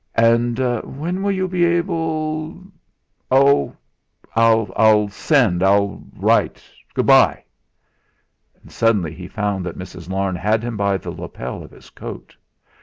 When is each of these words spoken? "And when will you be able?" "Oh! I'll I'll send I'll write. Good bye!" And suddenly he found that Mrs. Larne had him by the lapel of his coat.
"And 0.17 0.57
when 0.97 1.21
will 1.21 1.31
you 1.31 1.47
be 1.47 1.63
able?" 1.63 2.59
"Oh! 3.29 3.75
I'll 4.35 4.73
I'll 4.75 5.09
send 5.09 5.61
I'll 5.61 6.03
write. 6.15 6.59
Good 6.95 7.05
bye!" 7.05 7.43
And 8.63 8.71
suddenly 8.71 9.13
he 9.13 9.27
found 9.27 9.63
that 9.67 9.77
Mrs. 9.77 10.09
Larne 10.09 10.37
had 10.37 10.63
him 10.63 10.75
by 10.75 10.97
the 10.97 11.11
lapel 11.11 11.61
of 11.63 11.69
his 11.69 11.91
coat. 11.91 12.35